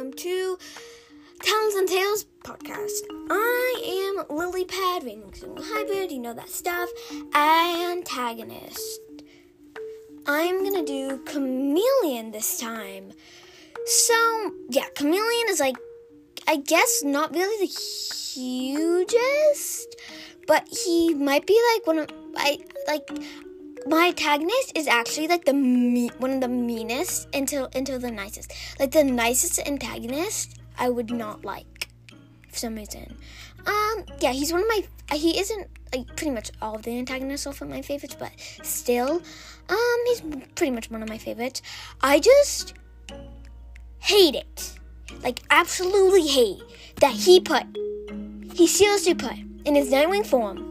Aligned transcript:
welcome 0.00 0.16
to 0.16 0.56
Talents 1.42 1.76
and 1.76 1.86
Tales 1.86 2.24
podcast. 2.42 3.02
I 3.28 4.16
am 4.18 4.34
Lily 4.34 4.64
Pad, 4.64 5.02
single 5.02 5.62
hybrid, 5.62 6.10
you 6.10 6.20
know 6.20 6.32
that 6.32 6.48
stuff. 6.48 6.88
Antagonist. 7.34 8.98
I'm 10.26 10.64
gonna 10.64 10.86
do 10.86 11.18
Chameleon 11.26 12.30
this 12.30 12.58
time. 12.58 13.12
So, 13.84 14.52
yeah, 14.70 14.86
Chameleon 14.94 15.48
is 15.50 15.60
like, 15.60 15.76
I 16.48 16.56
guess, 16.56 17.02
not 17.04 17.34
really 17.34 17.66
the 17.66 17.72
hugest, 18.34 19.96
but 20.46 20.66
he 20.70 21.12
might 21.12 21.46
be 21.46 21.60
like 21.74 21.86
one 21.86 21.98
of, 21.98 22.08
I, 22.38 22.58
like, 22.86 23.10
my 23.86 24.08
antagonist 24.08 24.72
is 24.74 24.86
actually 24.86 25.28
like 25.28 25.44
the 25.44 25.52
me- 25.52 26.10
one 26.18 26.32
of 26.32 26.40
the 26.40 26.48
meanest 26.48 27.28
until 27.34 27.68
until 27.74 27.98
the 27.98 28.10
nicest. 28.10 28.52
Like 28.78 28.92
the 28.92 29.04
nicest 29.04 29.58
antagonist 29.66 30.58
I 30.78 30.88
would 30.88 31.10
not 31.10 31.44
like 31.44 31.88
for 32.48 32.58
some 32.58 32.74
reason. 32.74 33.16
Um 33.66 34.04
yeah, 34.20 34.32
he's 34.32 34.52
one 34.52 34.62
of 34.62 34.68
my 34.68 34.84
he 35.14 35.38
isn't 35.38 35.68
like 35.94 36.06
pretty 36.16 36.30
much 36.30 36.50
all 36.60 36.76
of 36.76 36.82
the 36.82 36.96
antagonists 36.98 37.46
are 37.46 37.66
my 37.66 37.82
favorites, 37.82 38.16
but 38.18 38.32
still 38.62 39.22
um 39.68 39.98
he's 40.06 40.20
pretty 40.54 40.70
much 40.70 40.90
one 40.90 41.02
of 41.02 41.08
my 41.08 41.18
favorites. 41.18 41.62
I 42.02 42.18
just 42.20 42.74
hate 43.98 44.34
it. 44.34 44.74
Like 45.22 45.40
absolutely 45.50 46.26
hate 46.26 46.62
that 47.00 47.12
he 47.12 47.40
put 47.40 47.64
he 48.54 48.66
seriously 48.66 49.14
put 49.14 49.34
in 49.64 49.74
his 49.74 49.90
Nightwing 49.90 50.26
form 50.26 50.70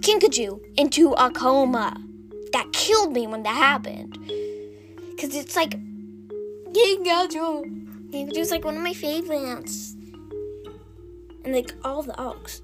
Kinkajou 0.00 0.60
into 0.78 1.12
a 1.12 1.30
coma 1.30 1.96
that 2.56 2.72
killed 2.72 3.12
me 3.12 3.26
when 3.26 3.42
that 3.42 3.54
happened. 3.54 4.16
Cause 5.20 5.34
it's 5.34 5.54
like 5.54 5.78
Kinkajou. 6.72 8.10
Kinkajou's 8.10 8.50
like 8.50 8.64
one 8.64 8.76
of 8.76 8.82
my 8.82 8.94
favorites. 8.94 9.94
And 11.44 11.54
like 11.54 11.74
all 11.84 12.02
the 12.02 12.18
Elks. 12.18 12.62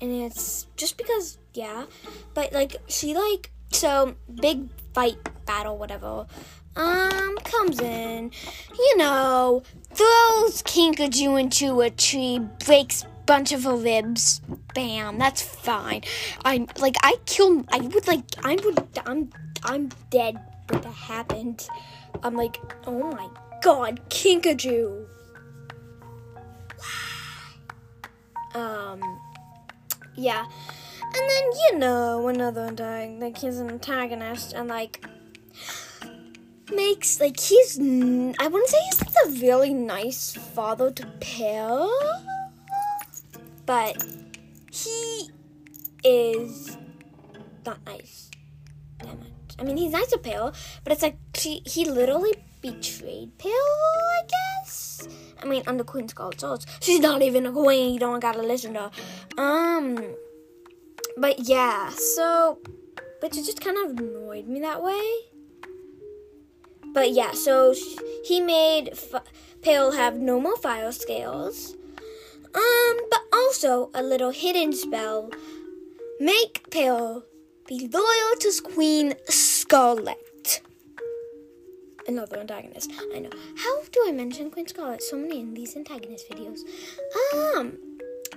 And 0.00 0.10
it's 0.10 0.66
just 0.76 0.96
because, 0.96 1.36
yeah. 1.52 1.84
But 2.32 2.54
like 2.54 2.76
she 2.86 3.14
like 3.14 3.50
so 3.70 4.14
big 4.40 4.68
fight 4.94 5.18
battle, 5.44 5.76
whatever. 5.76 6.26
Um, 6.74 7.36
comes 7.44 7.80
in, 7.80 8.30
you 8.78 8.96
know, 8.96 9.62
throws 9.92 10.62
Kinkajou 10.62 11.38
into 11.38 11.82
a 11.82 11.90
tree, 11.90 12.38
breaks 12.64 13.04
bunch 13.26 13.52
of 13.52 13.66
ribs. 13.66 14.40
Bam, 14.74 15.18
that's 15.18 15.42
fine. 15.42 16.02
I 16.44 16.66
like 16.78 16.96
I 17.02 17.16
killed. 17.26 17.66
I 17.70 17.78
would 17.80 18.06
like 18.06 18.24
I 18.44 18.56
would. 18.64 18.86
I'm 19.04 19.30
I'm 19.64 19.90
dead. 20.10 20.38
But 20.66 20.82
that 20.82 20.92
happened. 20.92 21.68
I'm 22.22 22.34
like, 22.34 22.58
oh 22.86 23.10
my 23.12 23.28
god, 23.62 24.00
Kinkajou. 24.10 25.06
um, 28.54 29.00
yeah, 30.14 30.44
and 31.02 31.30
then 31.30 31.44
you 31.52 31.78
know 31.78 32.28
another 32.28 32.62
antagonist. 32.62 33.22
Like 33.22 33.38
he's 33.38 33.58
an 33.58 33.70
antagonist, 33.70 34.54
and 34.54 34.68
like 34.68 35.04
makes 36.72 37.20
like 37.20 37.38
he's. 37.38 37.78
I 37.78 38.48
wouldn't 38.48 38.68
say 38.68 38.78
he's 38.90 39.00
like 39.02 39.14
a 39.26 39.30
really 39.40 39.72
nice 39.72 40.34
father 40.34 40.90
to 40.90 41.06
Peril 41.20 41.90
but 43.66 44.02
he 44.70 45.30
is 46.04 46.78
not 47.64 47.84
nice 47.84 48.30
that 49.00 49.18
much. 49.18 49.30
I 49.58 49.64
mean, 49.64 49.76
he's 49.76 49.92
nice 49.92 50.08
to 50.08 50.18
Peril, 50.18 50.52
but 50.84 50.92
it's 50.92 51.02
like 51.02 51.18
he, 51.36 51.62
he 51.66 51.84
literally 51.84 52.34
betrayed 52.60 53.36
Peril, 53.38 53.54
I 53.54 54.22
guess. 54.28 55.08
I 55.42 55.46
mean, 55.46 55.62
under 55.66 55.84
Queen 55.84 56.08
Scarlet 56.08 56.40
Souls, 56.40 56.66
she's 56.80 57.00
not 57.00 57.22
even 57.22 57.46
a 57.46 57.52
queen. 57.52 57.94
You 57.94 58.00
don't 58.00 58.20
gotta 58.20 58.42
listen 58.42 58.74
to 58.74 58.90
her. 58.90 58.90
Um, 59.42 59.98
but 61.16 61.40
yeah, 61.40 61.90
so, 61.90 62.58
but 63.20 63.36
it 63.36 63.44
just 63.44 63.60
kind 63.60 63.78
of 63.78 63.98
annoyed 63.98 64.46
me 64.46 64.60
that 64.60 64.82
way. 64.82 65.02
But 66.92 67.10
yeah, 67.10 67.32
so 67.32 67.74
he 68.24 68.40
made 68.40 68.90
F- 68.92 69.22
Peril 69.62 69.92
have 69.92 70.16
no 70.16 70.40
more 70.40 70.56
fire 70.56 70.92
scales. 70.92 71.76
Um, 72.56 72.96
but 73.10 73.20
also 73.32 73.90
a 73.94 74.02
little 74.02 74.30
hidden 74.30 74.72
spell. 74.72 75.30
Make 76.18 76.70
Peril 76.70 77.24
be 77.66 77.88
loyal 77.92 78.36
to 78.40 78.62
Queen 78.62 79.14
Scarlet. 79.28 80.62
Another 82.08 82.38
antagonist. 82.38 82.90
I 83.14 83.18
know. 83.18 83.30
How 83.56 83.82
do 83.90 84.04
I 84.06 84.12
mention 84.12 84.50
Queen 84.50 84.66
Scarlet 84.68 85.02
so 85.02 85.16
many 85.16 85.40
in 85.40 85.54
these 85.54 85.76
antagonist 85.76 86.30
videos? 86.30 86.60
Um, 87.34 87.76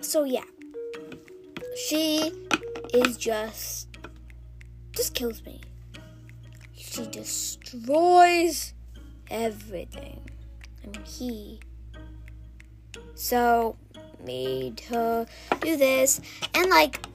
so 0.01 0.23
yeah. 0.23 0.45
She 1.87 2.31
is 2.93 3.15
just 3.15 3.87
just 4.95 5.13
kills 5.13 5.43
me. 5.45 5.61
She 6.75 7.05
destroys 7.05 8.73
everything. 9.29 10.29
I 10.83 10.87
mean 10.87 11.05
he 11.05 11.59
so 13.13 13.77
made 14.25 14.81
her 14.89 15.25
do 15.61 15.77
this 15.77 16.21
and 16.53 16.69
like 16.69 17.05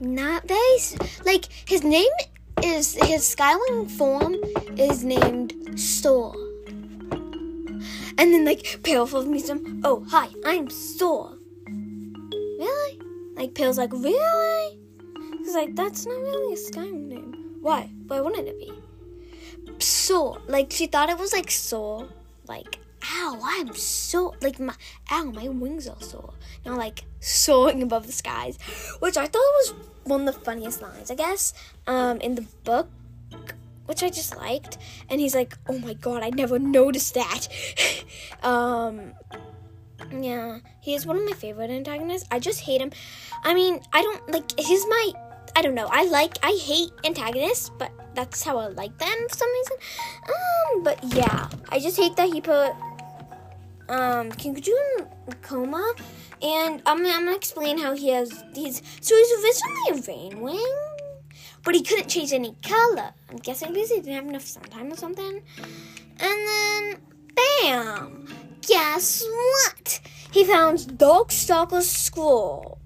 not 0.00 0.46
this 0.48 0.96
like 1.24 1.46
his 1.66 1.84
name 1.84 2.10
is 2.62 2.94
his 2.94 3.22
skywing 3.22 3.90
form 3.90 4.36
is 4.76 5.04
named 5.04 5.54
Soar. 5.78 6.34
And 8.18 8.34
then 8.34 8.44
like 8.44 8.80
Peril 8.82 9.06
follows 9.06 9.26
me 9.26 9.38
some 9.38 9.80
oh 9.84 10.04
hi, 10.08 10.28
I'm 10.44 10.68
Soar. 10.70 11.38
Really? 11.66 13.00
Like 13.34 13.54
Peril's 13.54 13.78
like, 13.78 13.92
really? 13.92 14.78
He's 15.38 15.54
like, 15.54 15.74
that's 15.74 16.06
not 16.06 16.20
really 16.20 16.54
a 16.54 16.56
skywing 16.56 17.08
name. 17.08 17.56
Why? 17.60 17.90
Why 18.06 18.20
wouldn't 18.20 18.48
it 18.48 18.58
be? 18.58 18.72
Soar. 19.78 20.40
Like 20.46 20.70
she 20.70 20.86
thought 20.86 21.10
it 21.10 21.18
was 21.18 21.32
like 21.32 21.50
soar, 21.50 22.08
like 22.46 22.78
ow, 23.10 23.40
I'm 23.42 23.74
so 23.74 24.34
like 24.40 24.60
my 24.60 24.74
ow, 25.10 25.24
my 25.24 25.48
wings 25.48 25.88
are 25.88 26.00
sore. 26.00 26.34
Know, 26.64 26.76
like 26.76 27.04
soaring 27.20 27.82
above 27.82 28.06
the 28.06 28.12
skies, 28.12 28.58
which 29.00 29.16
I 29.16 29.26
thought 29.26 29.34
was 29.34 29.74
one 30.04 30.28
of 30.28 30.34
the 30.34 30.40
funniest 30.40 30.82
lines, 30.82 31.10
I 31.10 31.14
guess, 31.14 31.54
um, 31.86 32.20
in 32.20 32.34
the 32.34 32.46
book, 32.64 32.88
which 33.86 34.02
I 34.02 34.10
just 34.10 34.36
liked. 34.36 34.78
And 35.08 35.20
he's 35.20 35.34
like, 35.34 35.54
oh 35.68 35.78
my 35.78 35.94
god, 35.94 36.22
I 36.22 36.30
never 36.30 36.58
noticed 36.58 37.14
that. 37.14 37.48
um, 38.42 39.12
yeah, 40.10 40.58
he 40.80 40.94
is 40.94 41.06
one 41.06 41.16
of 41.16 41.24
my 41.24 41.32
favorite 41.32 41.70
antagonists. 41.70 42.26
I 42.30 42.38
just 42.38 42.60
hate 42.60 42.80
him. 42.80 42.90
I 43.44 43.54
mean, 43.54 43.80
I 43.92 44.02
don't 44.02 44.30
like. 44.30 44.58
He's 44.58 44.86
my. 44.86 45.12
I 45.54 45.62
don't 45.62 45.74
know. 45.74 45.88
I 45.90 46.06
like. 46.06 46.38
I 46.42 46.58
hate 46.62 46.90
antagonists, 47.04 47.70
but 47.78 47.90
that's 48.14 48.42
how 48.42 48.58
I 48.58 48.68
like 48.68 48.96
them 48.98 49.28
for 49.28 49.36
some 49.36 49.50
reason. 49.50 49.76
Um, 50.28 50.82
but 50.82 50.98
yeah, 51.14 51.48
I 51.70 51.78
just 51.78 51.96
hate 51.96 52.16
that 52.16 52.32
he 52.32 52.40
put 52.40 52.72
um, 53.92 54.32
Kinkajou 54.32 54.72
in 54.98 55.06
coma, 55.42 55.94
and 56.40 56.82
I'm, 56.86 57.04
I'm 57.04 57.24
gonna 57.24 57.36
explain 57.36 57.78
how 57.78 57.94
he 57.94 58.08
has 58.08 58.42
these. 58.54 58.82
So 59.00 59.14
he's 59.14 59.44
originally 59.44 59.90
a 59.90 60.02
rain 60.08 60.40
wing, 60.40 60.76
but 61.62 61.74
he 61.74 61.82
couldn't 61.82 62.08
change 62.08 62.32
any 62.32 62.56
color. 62.62 63.12
I'm 63.30 63.36
guessing 63.36 63.72
because 63.72 63.90
he 63.90 63.96
didn't 63.96 64.14
have 64.14 64.26
enough 64.26 64.42
suntime 64.42 64.92
or 64.92 64.96
something. 64.96 65.42
And 66.18 66.48
then, 66.48 67.00
bam! 67.34 68.28
Guess 68.66 69.24
what? 69.24 70.00
He 70.30 70.44
found 70.44 70.78
Darkstalker's 70.78 71.90
scroll. 71.90 72.78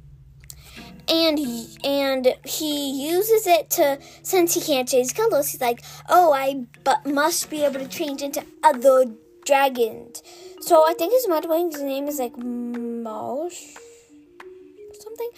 And 1.08 1.38
and 1.84 2.34
he 2.44 3.06
uses 3.08 3.46
it 3.46 3.70
to 3.70 4.00
since 4.22 4.54
he 4.54 4.60
can't 4.60 4.88
change 4.88 5.14
colors. 5.14 5.50
He's 5.50 5.60
like, 5.60 5.84
oh, 6.08 6.32
I 6.32 6.66
but 6.82 7.06
must 7.06 7.48
be 7.48 7.62
able 7.62 7.78
to 7.78 7.86
change 7.86 8.22
into 8.22 8.44
other 8.64 9.04
dragons. 9.46 10.22
So 10.60 10.84
I 10.86 10.92
think 10.92 11.12
his 11.12 11.26
Mudwing's 11.26 11.80
name 11.80 12.08
is 12.08 12.18
like 12.18 12.36
Mosh 12.36 13.76
something. 15.06 15.30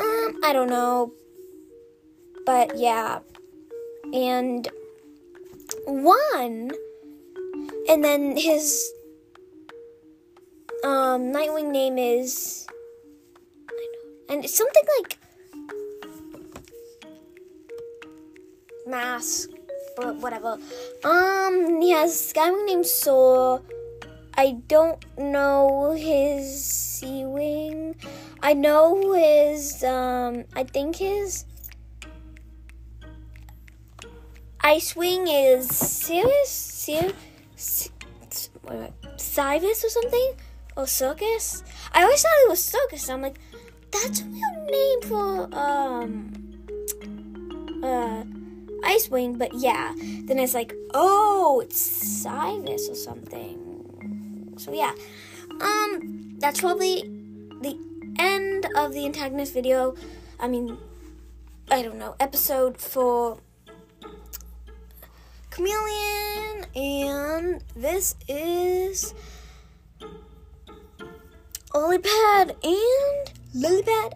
Um, 0.00 0.40
I 0.44 0.52
don't 0.52 0.68
know. 0.68 1.12
But 2.46 2.78
yeah. 2.78 3.20
And 4.12 4.68
one 5.86 6.70
and 7.88 8.04
then 8.04 8.36
his 8.36 8.92
um 10.84 11.32
Nightwing 11.32 11.70
name 11.70 11.98
is 11.98 12.66
and 14.28 14.44
it's 14.44 14.56
something 14.56 14.82
like 14.98 15.18
mask 18.86 19.50
but 20.00 20.16
whatever. 20.16 20.58
Um 21.04 21.80
he 21.80 21.90
has 21.90 22.12
Skywing 22.12 22.66
named 22.66 22.86
Soar 22.86 23.62
I 24.36 24.56
don't 24.68 25.04
know 25.18 25.92
his 25.92 26.64
sea 26.64 27.24
wing. 27.26 27.96
I 28.42 28.54
know 28.54 29.12
his 29.12 29.84
um 29.84 30.44
I 30.54 30.64
think 30.64 30.96
his 30.96 31.44
Ice 34.62 34.94
Wing 34.94 35.26
is 35.26 35.68
Sirius 35.68 36.70
what 38.62 38.92
Cyrus 39.16 39.84
or 39.84 39.88
something? 39.88 40.32
Or 40.76 40.86
Circus? 40.86 41.62
I 41.92 42.02
always 42.02 42.22
thought 42.22 42.44
it 42.44 42.50
was 42.50 42.64
Circus. 42.64 43.08
I'm 43.08 43.22
like, 43.22 43.38
that's 43.90 44.20
a 44.20 44.24
real 44.24 44.66
name 44.70 45.00
for 45.02 45.48
um 45.52 46.32
uh 47.82 48.24
Icewing, 48.90 49.38
but 49.38 49.54
yeah. 49.54 49.94
Then 50.24 50.40
it's 50.40 50.54
like, 50.54 50.74
oh, 50.94 51.60
it's 51.64 51.78
Cyrus 51.78 52.88
or 52.88 52.96
something. 52.96 54.54
So 54.58 54.72
yeah. 54.72 54.94
Um 55.60 56.36
that's 56.38 56.60
probably 56.60 57.02
the 57.62 57.78
end 58.18 58.66
of 58.76 58.92
the 58.92 59.06
antagonist 59.06 59.54
video. 59.54 59.94
I 60.40 60.48
mean 60.48 60.76
I 61.70 61.82
don't 61.82 61.98
know, 61.98 62.16
episode 62.18 62.78
for 62.78 63.38
Chameleon 65.50 66.66
and 66.74 67.62
this 67.76 68.16
is 68.26 69.14
Lilypad 71.72 72.56
and 72.64 73.32
Lilypad 73.54 74.14